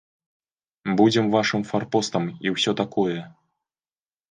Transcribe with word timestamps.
Будзем 1.01 1.25
вашым 1.35 1.61
фарпостам 1.73 2.23
і 2.49 2.57
ўсё 2.57 2.71
такое. 2.83 3.19